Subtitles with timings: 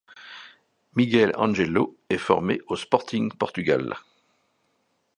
[0.95, 3.95] Miguel Ângelo est formé au Sporting Portugal.